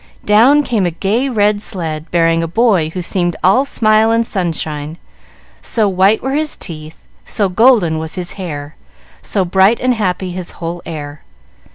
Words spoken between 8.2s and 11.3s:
hair, so bright and happy his whole air.